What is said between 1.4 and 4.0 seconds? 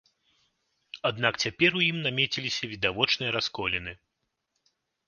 цяпер у ім намеціліся відавочныя расколіны.